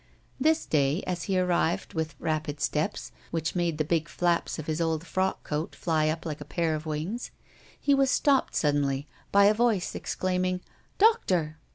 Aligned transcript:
This 0.39 0.65
day, 0.65 1.03
as 1.05 1.25
he 1.25 1.37
arrived 1.37 1.93
with 1.93 2.15
rapid 2.17 2.59
steps, 2.59 3.11
which 3.29 3.53
made 3.53 3.77
the 3.77 3.83
big 3.83 4.09
flaps 4.09 4.57
of 4.57 4.65
his 4.65 4.81
old 4.81 5.05
frock 5.05 5.43
coat 5.43 5.75
fly 5.75 6.09
up 6.09 6.25
like 6.25 6.41
a 6.41 6.43
pair 6.43 6.73
of 6.73 6.87
wings, 6.87 7.29
he 7.79 7.93
was 7.93 8.09
stopped 8.09 8.55
suddenly 8.55 9.07
by 9.31 9.45
a 9.45 9.53
voice 9.53 9.93
exclaiming: 9.93 10.61
"Doctor!" 10.97 11.59